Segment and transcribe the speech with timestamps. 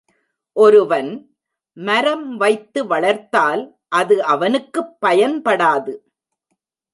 [0.53, 1.09] ஒருவன்
[1.77, 3.77] மரம் வைத்து வளர்த்தால்
[3.89, 5.93] அது அவனுக்குப் பயன்படாது.